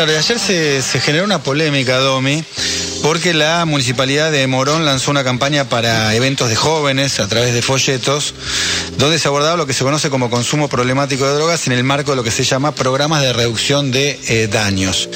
[0.00, 0.38] Claro, y ayer
[0.82, 2.42] se, generó una polémica, Domi,
[3.02, 7.60] porque la municipalidad de Morón lanzó una campaña para eventos de jóvenes a través de
[7.60, 8.32] folletos,
[8.96, 12.12] donde se abordaba lo que se conoce como consumo problemático de drogas en el marco
[12.12, 15.10] de lo que se llama programas de reducción de eh, daños.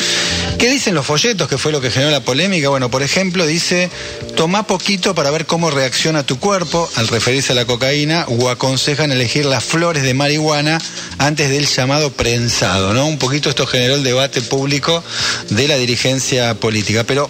[0.64, 2.70] ¿Qué dicen los folletos, que fue lo que generó la polémica?
[2.70, 3.90] Bueno, por ejemplo, dice,
[4.34, 9.12] toma poquito para ver cómo reacciona tu cuerpo al referirse a la cocaína o aconsejan
[9.12, 10.80] elegir las flores de marihuana
[11.18, 13.06] antes del llamado prensado, ¿no?
[13.06, 15.04] Un poquito esto generó el debate público
[15.50, 17.04] de la dirigencia política.
[17.04, 17.28] Pero,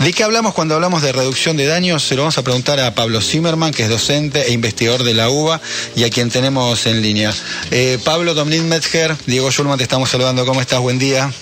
[0.00, 2.02] ¿de qué hablamos cuando hablamos de reducción de daños?
[2.02, 5.30] Se lo vamos a preguntar a Pablo Zimmerman, que es docente e investigador de la
[5.30, 5.62] UBA
[5.96, 7.32] y a quien tenemos en línea.
[7.70, 10.44] Eh, Pablo, Dominic Metzger, Diego Schulman, te estamos saludando.
[10.44, 10.80] ¿Cómo estás?
[10.80, 11.32] Buen día.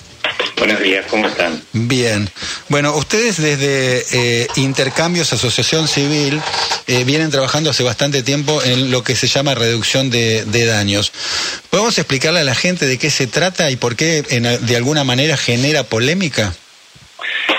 [0.65, 1.61] Buenos días, ¿cómo están?
[1.73, 2.27] Bien.
[2.69, 6.41] Bueno, ustedes desde eh, Intercambios Asociación Civil
[6.87, 11.11] eh, vienen trabajando hace bastante tiempo en lo que se llama reducción de, de, daños.
[11.69, 15.03] ¿Podemos explicarle a la gente de qué se trata y por qué en, de alguna
[15.03, 16.55] manera genera polémica?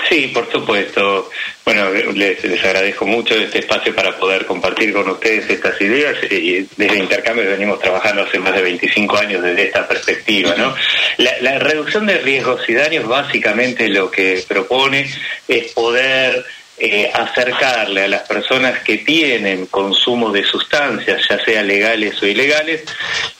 [0.07, 1.29] Sí, por supuesto.
[1.65, 6.65] Bueno, les, les, agradezco mucho este espacio para poder compartir con ustedes estas ideas y
[6.77, 10.73] desde Intercambio venimos trabajando hace más de 25 años desde esta perspectiva, ¿no?
[11.17, 15.09] La, la reducción de riesgos y daños básicamente lo que propone
[15.47, 16.45] es poder
[16.79, 22.83] eh, acercarle a las personas que tienen consumo de sustancias, ya sea legales o ilegales,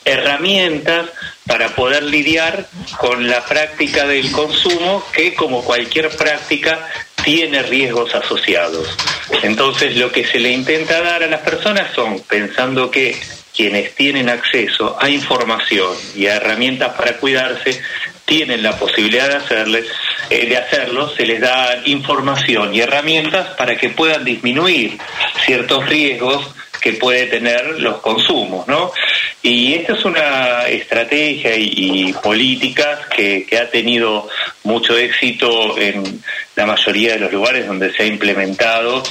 [0.03, 1.09] herramientas
[1.45, 6.87] para poder lidiar con la práctica del consumo que, como cualquier práctica,
[7.23, 8.97] tiene riesgos asociados.
[9.43, 13.15] Entonces, lo que se le intenta dar a las personas son, pensando que
[13.55, 17.81] quienes tienen acceso a información y a herramientas para cuidarse,
[18.25, 19.83] tienen la posibilidad de hacerle,
[20.29, 24.97] eh, de hacerlo, se les da información y herramientas para que puedan disminuir
[25.45, 28.91] ciertos riesgos que puede tener los consumos, ¿no?
[29.41, 34.27] Y esta es una estrategia y, políticas que, que, ha tenido
[34.63, 36.21] mucho éxito en
[36.55, 39.03] la mayoría de los lugares donde se ha implementado,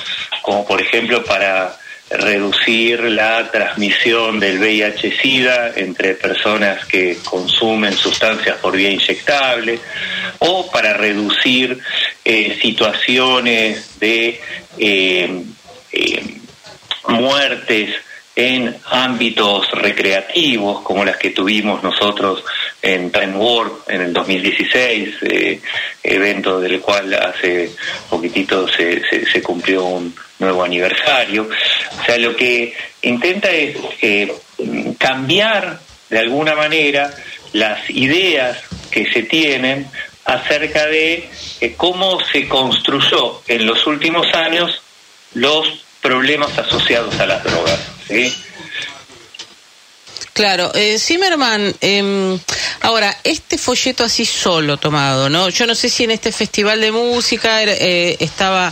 [0.42, 1.76] como por ejemplo para
[2.10, 9.80] reducir la transmisión del VIH-Sida entre personas que consumen sustancias por vía inyectable
[10.38, 11.78] o para reducir
[12.24, 14.40] eh, situaciones de
[14.78, 15.42] eh,
[15.92, 16.36] eh,
[17.08, 17.94] muertes
[18.36, 22.44] en ámbitos recreativos como las que tuvimos nosotros
[22.82, 25.60] en Time Warp en el 2016, eh,
[26.02, 27.70] evento del cual hace
[28.10, 31.48] poquitito se, se, se, cumplió un nuevo aniversario.
[31.98, 34.30] O sea, lo que intenta es eh,
[34.98, 35.80] cambiar
[36.10, 37.10] de alguna manera
[37.54, 38.58] las ideas
[38.90, 39.86] que se tienen
[40.26, 44.82] acerca de eh, cómo se construyó en los últimos años
[45.34, 45.66] los
[46.00, 47.80] problemas asociados a las drogas.
[50.36, 52.38] Claro, eh, Zimmerman, eh,
[52.82, 55.48] ahora, este folleto así solo tomado, ¿no?
[55.48, 58.70] Yo no sé si en este festival de música eh, estaba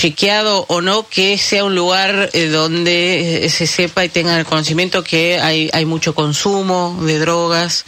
[0.00, 5.38] chequeado o no que sea un lugar donde se sepa y tenga el conocimiento que
[5.38, 7.84] hay, hay mucho consumo de drogas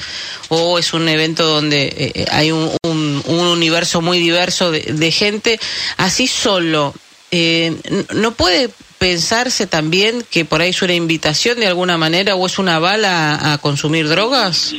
[0.50, 5.58] o es un evento donde hay un, un, un, universo muy diverso de, gente,
[5.96, 6.92] así solo.
[8.12, 8.68] no puede
[8.98, 13.54] pensarse también que por ahí es una invitación de alguna manera o es una bala
[13.54, 14.74] a consumir drogas?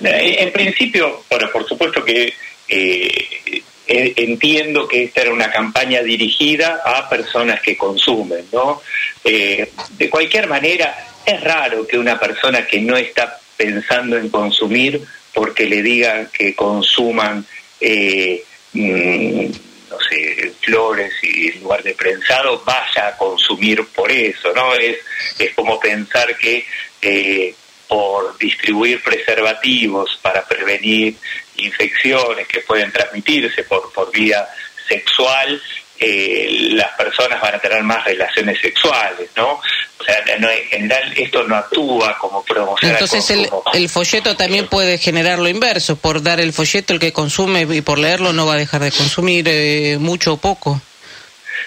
[0.00, 2.34] En principio, bueno, por supuesto que
[2.68, 8.80] eh, entiendo que esta era una campaña dirigida a personas que consumen, ¿no?
[9.24, 15.02] Eh, de cualquier manera, es raro que una persona que no está pensando en consumir
[15.32, 17.44] porque le digan que consuman
[17.80, 19.46] eh, mmm,
[19.90, 24.74] no sé, flores y en lugar de prensado, vaya a consumir por eso, ¿no?
[24.74, 24.98] Es,
[25.38, 26.64] es como pensar que
[27.00, 27.54] eh,
[27.88, 31.16] por distribuir preservativos para prevenir
[31.56, 34.46] infecciones que pueden transmitirse por, por vía
[34.88, 35.60] sexual,
[35.98, 39.52] eh, las personas van a tener más relaciones sexuales, ¿no?
[39.52, 42.90] O sea, no, en general esto no actúa como promoción.
[42.90, 47.12] Entonces el, el, folleto también puede generar lo inverso, por dar el folleto el que
[47.12, 50.80] consume y por leerlo no va a dejar de consumir eh, mucho o poco,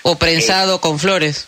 [0.03, 1.47] o prensado eh, con flores.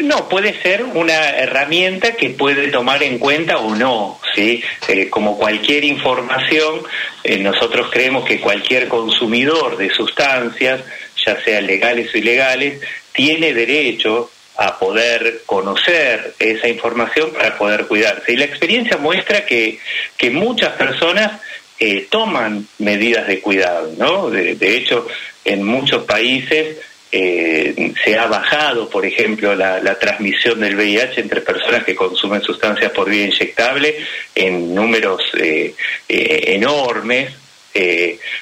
[0.00, 4.62] No, puede ser una herramienta que puede tomar en cuenta o no, ¿sí?
[4.88, 6.82] Eh, como cualquier información,
[7.22, 10.80] eh, nosotros creemos que cualquier consumidor de sustancias,
[11.24, 12.80] ya sean legales o ilegales,
[13.12, 18.32] tiene derecho a poder conocer esa información para poder cuidarse.
[18.32, 19.78] Y la experiencia muestra que,
[20.16, 21.42] que muchas personas
[21.78, 24.30] eh, toman medidas de cuidado, ¿no?
[24.30, 25.06] De, de hecho,
[25.44, 26.78] en muchos países
[27.12, 32.92] eh, se ha bajado, por ejemplo, la, transmisión del VIH entre personas que consumen sustancias
[32.92, 33.96] por vía inyectable
[34.34, 35.74] en números eh,
[36.08, 37.32] eh, enormes.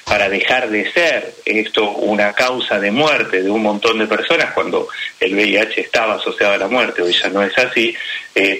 [0.05, 4.87] para dejar de ser esto una causa de muerte de un montón de personas cuando
[5.19, 7.95] el VIH estaba asociado a la muerte, hoy ya no es así,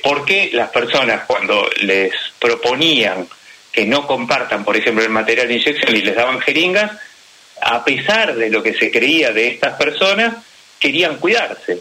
[0.04, 3.28] porque las personas cuando les proponían
[3.72, 6.92] que no compartan, por ejemplo, el material de inyección y les daban jeringas,
[7.62, 10.36] a pesar de lo que se creía de estas personas,
[10.80, 11.80] querían cuidarse.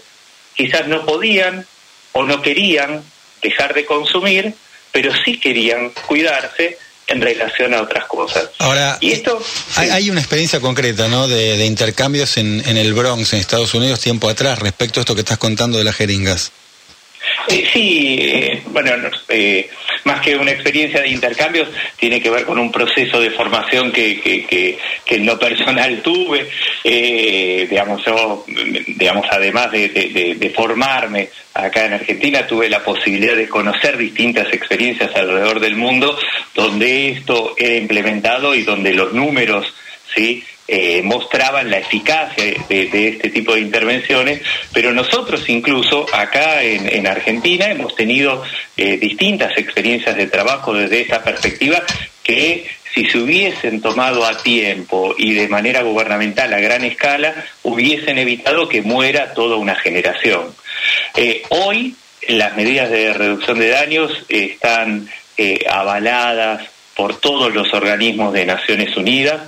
[0.54, 1.66] Quizás no podían
[2.12, 3.02] o no querían
[3.42, 4.54] dejar de consumir,
[4.92, 8.50] pero sí querían cuidarse en relación a otras cosas.
[8.58, 9.42] Ahora, y esto
[9.76, 11.26] hay, una experiencia concreta, ¿no?
[11.26, 15.22] De, intercambios en, en, el Bronx, en Estados Unidos, tiempo atrás, respecto a esto que
[15.22, 16.52] estás contando de las jeringas.
[17.50, 18.90] Eh, sí, eh, bueno,
[19.28, 19.70] eh,
[20.04, 24.20] más que una experiencia de intercambios, tiene que ver con un proceso de formación que,
[24.20, 26.48] que, en lo personal tuve.
[26.84, 34.52] digamos, yo, digamos, además de, formarme acá en Argentina, tuve la posibilidad de conocer distintas
[34.52, 36.18] experiencias alrededor del mundo
[36.54, 39.72] donde esto era implementado y donde los números,
[40.14, 40.44] ¿sí?
[40.70, 47.70] Eh, mostraban la eficacia de, este tipo de intervenciones, pero nosotros incluso acá en, Argentina
[47.70, 48.42] hemos tenido
[48.76, 51.82] eh, distintas experiencias de trabajo desde esa perspectiva
[52.22, 58.18] que si se hubiesen tomado a tiempo y de manera gubernamental a gran escala, hubiesen
[58.18, 60.54] evitado que muera toda una generación.
[61.16, 61.94] Eh, hoy
[62.28, 65.08] las medidas de reducción de daños están
[65.70, 69.40] avaladas por todos los organismos de Naciones Unidas,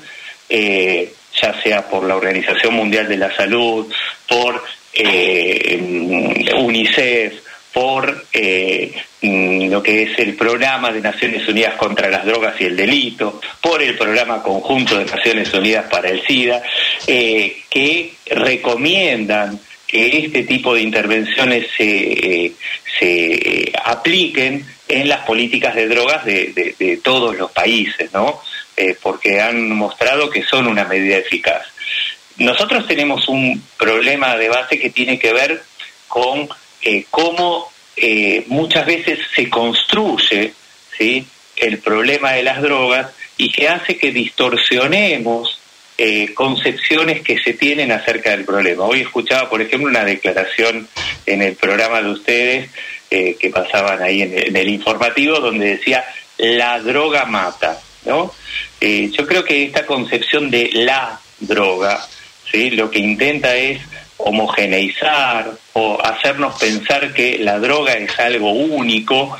[0.51, 3.87] eh, ya sea por la Organización Mundial de la Salud,
[4.29, 7.35] por eh, UNICEF,
[7.73, 8.93] por eh,
[9.23, 13.81] lo que es el programa de Naciones Unidas contra las drogas y el delito, por
[13.81, 16.63] el programa conjunto de Naciones Unidas para el SIDA,
[17.07, 22.53] que recomiendan que este tipo de intervenciones se,
[22.99, 28.41] se apliquen en las políticas de drogas de, de todos los países, ¿no?
[28.81, 31.67] Eh, porque han mostrado que son una medida eficaz.
[32.39, 35.63] Nosotros tenemos un problema de base que tiene que ver
[36.09, 36.49] con
[36.81, 40.55] eh, cómo eh, muchas veces se construye
[41.57, 45.59] el problema de las drogas y que hace que distorsionemos
[46.35, 48.85] concepciones que se tienen acerca del problema.
[48.85, 50.89] Hoy escuchaba, por ejemplo, una declaración
[51.27, 52.71] en el programa de ustedes
[53.11, 56.05] que pasaban ahí en el informativo donde decía
[56.39, 57.79] la droga mata.
[58.05, 58.33] ¿no?
[58.81, 62.01] Eh, yo creo que esta concepción de la droga,
[62.51, 62.71] ¿sí?
[62.71, 63.81] Lo que intenta es
[64.17, 69.37] homogeneizar o hacernos pensar que la droga es algo único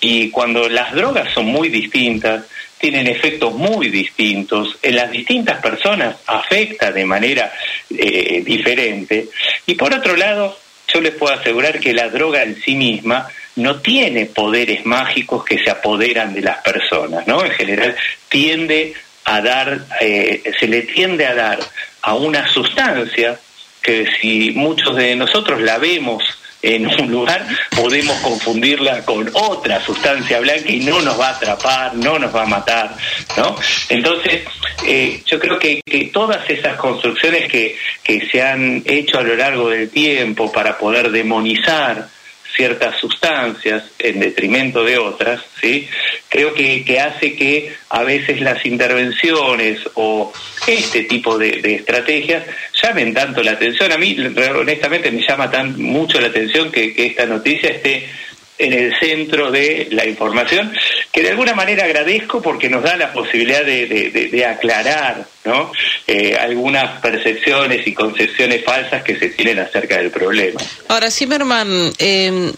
[0.00, 2.44] y cuando las drogas son muy distintas,
[2.78, 7.52] tienen efectos muy distintos, en las distintas personas afecta de manera
[7.90, 9.28] eh, diferente.
[9.66, 10.58] Y por otro lado,
[10.92, 15.58] yo les puedo asegurar que la droga en sí misma no tiene poderes mágicos que
[15.58, 17.44] se apoderan de las personas, ¿no?
[17.44, 17.96] En general
[18.28, 18.94] tiende
[19.24, 21.58] a dar, eh, se le tiende a dar
[22.02, 23.38] a una sustancia
[23.82, 26.22] que si muchos de nosotros la vemos
[26.62, 31.94] en un lugar, podemos confundirla con otra sustancia blanca y no nos va a atrapar,
[31.94, 32.94] no nos va a matar,
[33.36, 33.56] ¿no?
[33.88, 34.42] Entonces,
[34.86, 39.36] eh, yo creo que, que, todas esas construcciones que, que se han hecho a lo
[39.36, 42.08] largo del tiempo para poder demonizar
[42.54, 45.88] ciertas sustancias en detrimento de otras, ¿sí?
[46.28, 50.32] creo que, que hace que a veces las intervenciones o
[50.66, 52.44] este tipo de, estrategias
[52.82, 53.92] llamen tanto la atención.
[53.92, 54.16] A mí,
[54.56, 58.08] honestamente, me llama tan mucho la atención que, que esta noticia esté
[58.60, 60.72] en el centro de la información,
[61.10, 65.26] que de alguna manera agradezco porque nos da la posibilidad de, aclarar.
[66.06, 70.60] Eh, algunas percepciones y concepciones falsas que se tienen acerca del problema.
[70.88, 72.52] Ahora, Zimmerman, eh,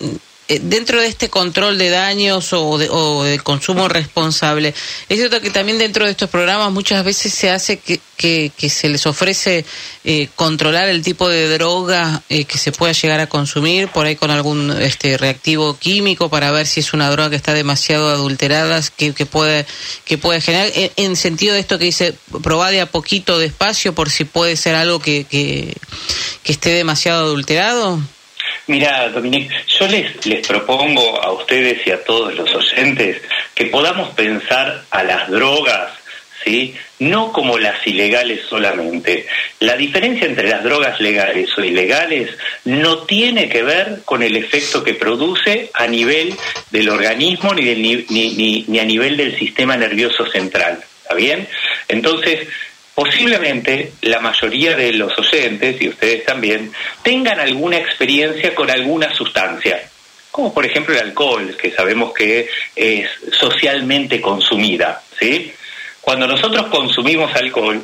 [0.61, 4.75] dentro de este control de daños o de, consumo responsable,
[5.09, 8.89] es cierto que también dentro de estos programas muchas veces se hace que, que, se
[8.89, 9.65] les ofrece
[10.05, 14.17] eh, controlar el tipo de droga eh, que se pueda llegar a consumir, por ahí
[14.17, 18.81] con algún este, reactivo químico para ver si es una droga que está demasiado adulterada,
[18.97, 19.67] que, que puede
[20.05, 24.11] que puede generar, en, sentido de esto que dice, probar de a poquito despacio por
[24.11, 28.01] si puede ser algo que, que esté demasiado adulterado.
[28.73, 33.21] Mira, Dominique, yo les, les propongo a ustedes y a todos los oyentes
[33.55, 35.93] que podamos pensar a las drogas,
[36.43, 36.75] ¿sí?
[36.99, 39.27] No como las ilegales solamente.
[39.61, 42.31] La diferencia entre las drogas legales o ilegales
[42.65, 46.35] no tiene que ver con el efecto que produce a nivel
[46.71, 50.83] del organismo ni, ni, ni, ni a nivel del sistema nervioso central.
[51.03, 51.47] ¿Está bien?
[51.89, 52.49] Entonces,
[52.95, 56.73] posiblemente la mayoría de los oyentes, y ustedes también,
[57.03, 59.89] tengan alguna experiencia con alguna sustancia,
[60.31, 65.03] como por ejemplo el alcohol, que sabemos que es socialmente consumida.
[65.19, 65.53] ¿sí?
[66.01, 67.83] Cuando nosotros consumimos alcohol,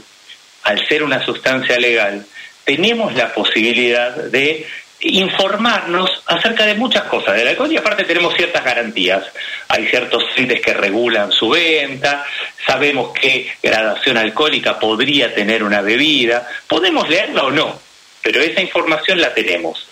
[0.64, 2.26] al ser una sustancia legal,
[2.64, 4.66] tenemos la posibilidad de
[5.00, 9.24] informarnos acerca de muchas cosas del alcohol y aparte tenemos ciertas garantías.
[9.68, 12.24] Hay ciertos entes que regulan su venta,
[12.66, 17.80] sabemos qué gradación alcohólica podría tener una bebida, podemos leerla o no,
[18.22, 19.86] pero esa información la tenemos.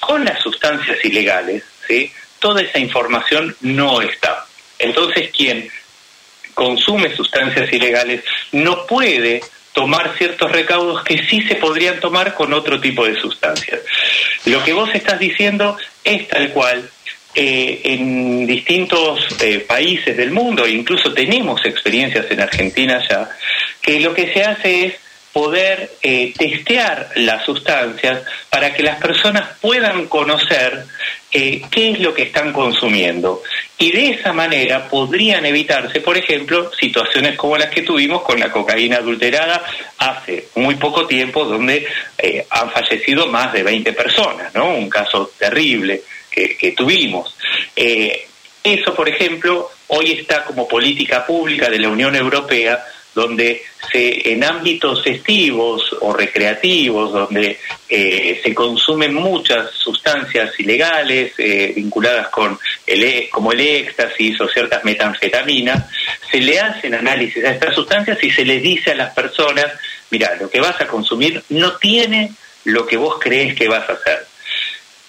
[0.00, 2.12] Con las sustancias ilegales, ¿sí?
[2.38, 4.44] toda esa información no está.
[4.78, 5.70] Entonces, quien
[6.52, 8.22] consume sustancias ilegales
[8.52, 9.40] no puede
[9.74, 13.80] tomar ciertos recaudos que sí se podrían tomar con otro tipo de sustancias.
[14.46, 16.88] Lo que vos estás diciendo es tal cual.
[17.36, 23.28] Eh, en distintos eh, países del mundo, incluso tenemos experiencias en Argentina ya,
[23.82, 24.94] que lo que se hace es
[25.34, 30.84] poder eh, testear las sustancias para que las personas puedan conocer
[31.32, 33.42] eh, qué es lo que están consumiendo.
[33.76, 38.52] Y de esa manera podrían evitarse, por ejemplo, situaciones como las que tuvimos con la
[38.52, 39.60] cocaína adulterada
[39.98, 41.84] hace muy poco tiempo, donde
[42.16, 44.72] eh, han fallecido más de 20 personas, ¿no?
[44.72, 47.36] Un caso terrible que, que tuvimos.
[47.74, 52.84] eso, por ejemplo, hoy está como política pública de la Unión Europea
[53.14, 61.72] donde se, en ámbitos festivos o recreativos, donde eh, se consumen muchas sustancias ilegales eh,
[61.74, 65.84] vinculadas con el, e, como el éxtasis o ciertas metanfetaminas,
[66.30, 69.66] se le hacen análisis a estas sustancias y se les dice a las personas,
[70.10, 72.32] mira, lo que vas a consumir no tiene
[72.64, 74.26] lo que vos crees que vas a hacer.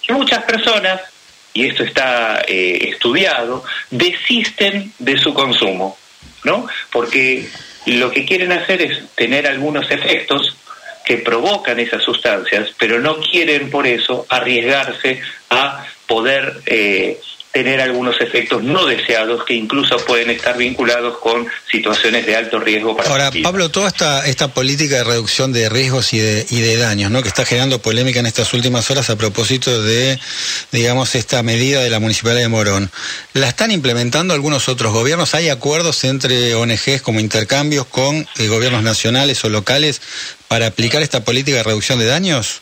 [0.08, 1.00] Y muchas personas,
[1.52, 5.98] y esto está eh, estudiado, desisten de su consumo,
[6.44, 6.68] ¿no?
[6.90, 7.48] Porque
[7.86, 10.56] lo que quieren hacer es tener algunos efectos
[11.04, 17.20] que provocan esas sustancias, pero no quieren por eso arriesgarse a poder eh,
[17.56, 22.94] tener algunos efectos no deseados que incluso pueden estar vinculados con situaciones de alto riesgo
[22.94, 26.76] para Ahora, Pablo, toda esta, esta política de reducción de riesgos y de, y de
[26.76, 27.22] daños, ¿no?
[27.22, 30.20] que está generando polémica en estas últimas horas a propósito de,
[30.70, 32.90] digamos, esta medida de la Municipalidad de Morón,
[33.32, 35.34] ¿la están implementando algunos otros gobiernos?
[35.34, 40.02] ¿Hay acuerdos entre ONGs como intercambios con eh, gobiernos nacionales o locales
[40.46, 42.60] para aplicar esta política de reducción de daños?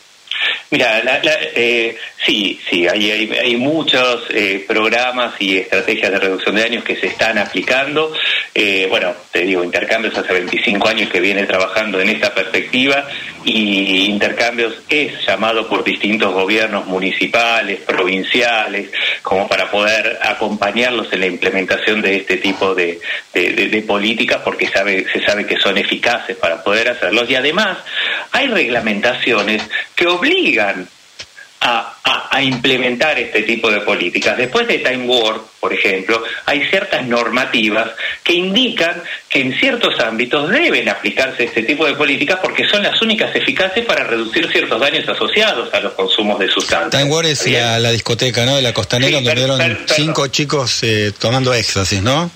[0.71, 1.21] Mira, la,
[1.55, 6.95] eh, sí, sí, hay, hay, muchos eh, programas y estrategias de reducción de daños que
[6.95, 8.11] se están aplicando.
[8.53, 13.07] Eh, bueno, te digo, Intercambios hace 25 años que viene trabajando en esta perspectiva
[13.43, 18.89] y Intercambios es llamado por distintos gobiernos municipales, provinciales,
[19.21, 22.99] como para poder acompañarlos en la implementación de este tipo de,
[23.33, 27.29] de, políticas porque sabe, se sabe que son eficaces para poder hacerlos.
[27.29, 27.77] Y además
[28.31, 29.61] hay reglamentaciones
[29.95, 30.87] que obligan
[31.61, 31.91] a,
[32.41, 34.37] implementar este tipo de políticas.
[34.37, 37.91] Después de Time War, por ejemplo, hay ciertas normativas
[38.23, 43.01] que indican que en ciertos ámbitos deben aplicarse este tipo de políticas porque son las
[43.01, 46.91] únicas eficaces para reducir ciertos daños asociados a los consumos de sustancias.
[46.91, 48.57] Time War es la, discoteca, ¿no?
[48.57, 52.29] De la costanera donde vieron cinco chicos eh, tomando éxtasis, ¿no?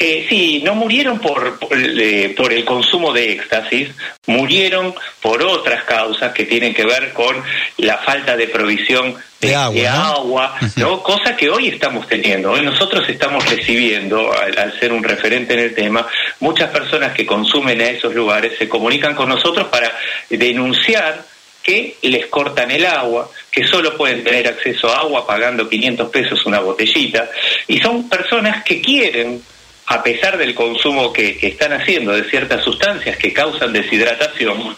[0.00, 3.88] Eh, sí, no murieron por, eh, por, el consumo de éxtasis,
[4.28, 7.42] murieron por otras causas que tienen que ver con
[7.78, 11.02] la falta de provisión de, agua, ¿no?
[11.02, 12.52] cosa que hoy estamos teniendo.
[12.52, 16.06] Hoy nosotros estamos recibiendo, al, ser un referente en el tema,
[16.38, 19.92] muchas personas que consumen a esos lugares se comunican con nosotros para
[20.30, 21.24] denunciar
[21.60, 26.46] que les cortan el agua, que solo pueden tener acceso a agua pagando 500 pesos
[26.46, 27.28] una botellita,
[27.66, 29.42] y son personas que quieren
[29.88, 34.76] a pesar del consumo que, están haciendo de ciertas sustancias que causan deshidratación,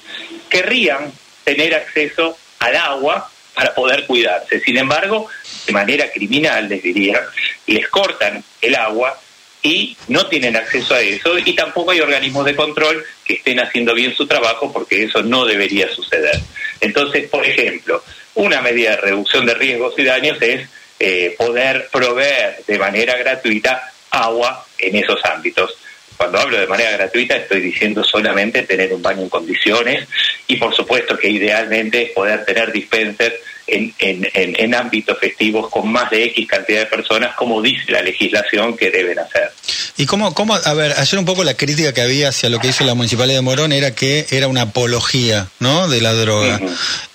[0.49, 1.13] querrían
[1.43, 4.61] tener acceso al agua para poder cuidarse.
[4.61, 5.27] Sin embargo,
[5.67, 7.21] de manera criminal, les diría,
[7.67, 9.19] les cortan el agua
[9.63, 13.95] y no tienen acceso a eso y tampoco hay organismos de control que estén haciendo
[13.95, 16.39] bien su trabajo porque eso no debería suceder.
[16.81, 18.05] Entonces, por ejemplo,
[18.37, 20.69] una medida de reducción de riesgos y daños es
[21.01, 25.77] eh, poder proveer de manera gratuita agua en esos ámbitos.
[26.17, 30.07] Cuando hablo de manera gratuita estoy diciendo solamente tener un baño en condiciones
[30.47, 33.35] y por supuesto que idealmente es poder tener dispensers
[33.67, 38.03] en, en, en, ámbitos festivos con más de X cantidad de personas como dice la
[38.03, 39.51] legislación que deben hacer.
[39.97, 42.69] ¿Y cómo, cómo, a ver, ayer un poco la crítica que había hacia lo que
[42.69, 46.61] hizo la Municipalidad de Morón era que era una apología, ¿no?, de la droga.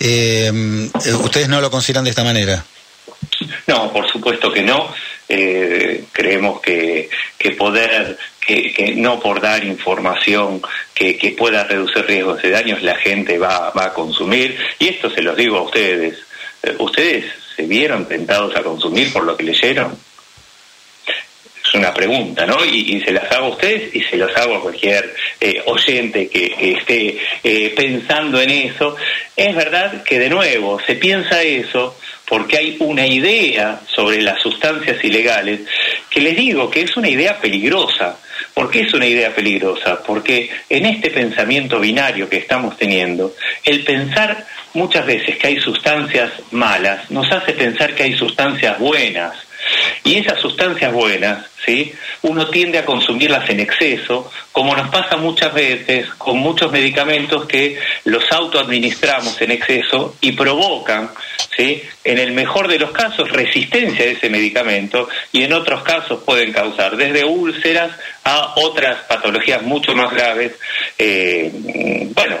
[0.00, 0.50] Eh,
[1.22, 2.64] ¿Ustedes no lo consideran de esta manera?
[3.66, 4.92] No, por supuesto que no.
[5.28, 8.16] Eh, creemos que, que poder
[8.46, 10.62] que, no por dar información
[10.94, 14.56] que, que, pueda reducir riesgos de daños la gente va, va a consumir.
[14.78, 16.18] Y esto se los digo a ustedes.
[16.62, 17.24] Eh, ¿Ustedes
[17.56, 19.98] se vieron tentados a consumir por lo que leyeron?
[21.68, 22.64] Es una pregunta, ¿no?
[22.64, 26.54] Y, se las hago a ustedes y se las hago a cualquier eh, oyente que,
[26.78, 28.96] esté eh, pensando en eso.
[29.34, 31.96] Es verdad que de nuevo se piensa eso
[32.26, 35.60] porque hay una idea sobre las sustancias ilegales
[36.10, 38.18] que les digo que es una idea peligrosa.
[38.54, 40.02] ¿Por qué es una idea peligrosa?
[40.02, 46.30] Porque en este pensamiento binario que estamos teniendo, el pensar muchas veces que hay sustancias
[46.52, 49.45] malas nos hace pensar que hay sustancias buenas.
[50.06, 51.92] Y esas sustancias buenas, ¿sí?
[52.22, 57.76] Uno tiende a consumirlas en exceso, como nos pasa muchas veces con muchos medicamentos que
[58.04, 61.10] los autoadministramos en exceso y provocan,
[61.56, 61.82] ¿sí?
[62.04, 66.52] En el mejor de los casos, resistencia a ese medicamento y en otros casos pueden
[66.52, 67.90] causar desde úlceras
[68.22, 70.52] a otras patologías mucho más graves.
[70.98, 71.50] Eh,
[72.14, 72.36] bueno,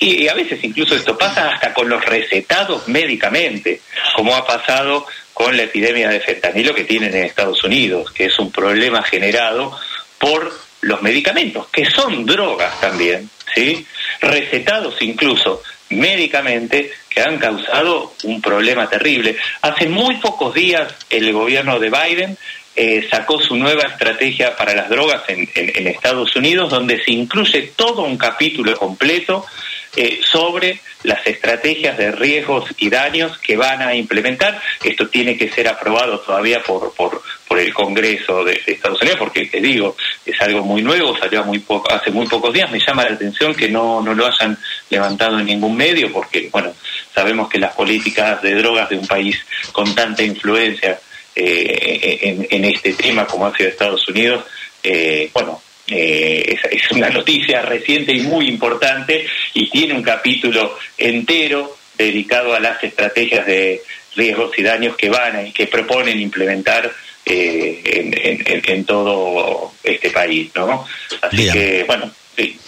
[0.00, 3.82] y, a veces incluso esto pasa hasta con los recetados médicamente,
[4.16, 8.38] como ha pasado con la epidemia de fentanilo que tienen en Estados Unidos, que es
[8.38, 9.76] un problema generado
[10.18, 13.84] por los medicamentos, que son drogas también, ¿sí?
[14.20, 19.36] Recetados incluso médicamente que han causado un problema terrible.
[19.62, 22.38] Hace muy pocos días el gobierno de Biden
[22.76, 27.72] eh, sacó su nueva estrategia para las drogas en, en, Estados Unidos, donde se incluye
[27.76, 29.46] todo un capítulo completo
[29.96, 34.60] eh, sobre las estrategias de riesgos y daños que van a implementar.
[34.82, 39.46] Esto tiene que ser aprobado todavía por, por, por el Congreso de, Estados Unidos, porque
[39.46, 42.70] te digo, es algo muy nuevo, salió muy poco, hace muy pocos días.
[42.70, 44.58] Me llama la atención que no, no lo hayan
[44.90, 46.72] levantado en ningún medio, porque, bueno,
[47.14, 49.38] sabemos que las políticas de drogas de un país
[49.72, 50.98] con tanta influencia
[51.36, 54.44] eh, en, en, este tema como ha sido Estados Unidos,
[54.82, 61.76] eh, bueno, eh, es, una noticia reciente y muy importante y tiene un capítulo entero
[61.98, 63.82] dedicado a las estrategias de
[64.16, 66.90] riesgos y daños que van y que proponen implementar
[67.26, 70.86] eh, en, todo este país, ¿no?
[71.22, 72.58] Así que, bueno, sí.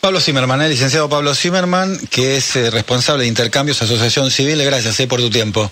[0.00, 4.62] Pablo Zimmerman, el licenciado Pablo Zimmerman, que es eh, responsable de intercambios Asociación Civil.
[4.62, 5.70] Gracias por tu tiempo.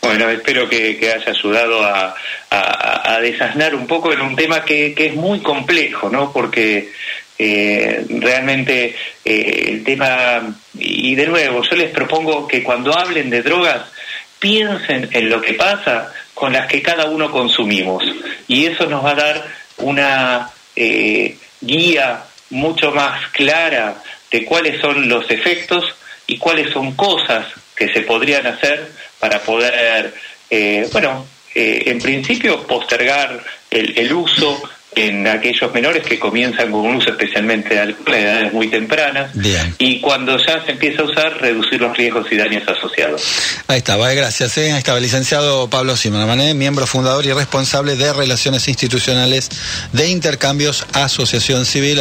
[0.00, 2.14] Bueno, espero que, haya ayudado a,
[2.50, 6.32] a, desasnar un poco en un tema que, es muy complejo, ¿no?
[6.32, 6.92] Porque
[7.38, 13.42] eh, realmente eh, el tema, y de nuevo, yo les propongo que cuando hablen de
[13.42, 13.82] drogas,
[14.38, 18.04] piensen en lo que pasa con las que cada uno consumimos.
[18.46, 19.44] Y eso nos va a dar
[19.78, 25.84] una eh, guía mucho más clara de cuáles son los efectos
[26.26, 30.14] y cuáles son cosas que se podrían hacer para poder,
[30.50, 34.62] eh, bueno, eh, en principio postergar el, uso
[34.94, 39.30] en aquellos menores que comienzan con un uso especialmente de alcohol edades muy tempranas
[39.78, 43.22] y cuando ya se empieza a usar reducir los riesgos y daños asociados.
[43.66, 44.56] Ahí está, vale, gracias.
[44.58, 44.72] ¿eh?
[44.72, 49.50] Ahí estaba el licenciado Pablo Simonamané, miembro fundador y responsable de Relaciones Institucionales
[49.92, 51.96] de Intercambios Asociación Civil.